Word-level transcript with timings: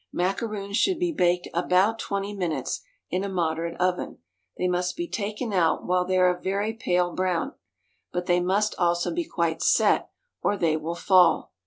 Macaroons 0.11 0.77
should 0.77 0.97
be 0.97 1.11
baked 1.11 1.47
about 1.53 1.99
twenty 1.99 2.33
minutes 2.33 2.81
in 3.11 3.23
a 3.23 3.29
moderate 3.29 3.79
oven. 3.79 4.17
They 4.57 4.67
must 4.67 4.97
be 4.97 5.07
taken 5.07 5.53
out 5.53 5.85
while 5.85 6.05
they 6.05 6.17
are 6.17 6.35
a 6.35 6.41
very 6.41 6.73
pale 6.73 7.11
brown, 7.13 7.53
but 8.11 8.25
they 8.25 8.39
must 8.39 8.73
also 8.79 9.13
be 9.13 9.25
quite 9.25 9.61
"set," 9.61 10.09
or 10.41 10.57
they 10.57 10.75
will 10.75 10.95
fall. 10.95 11.51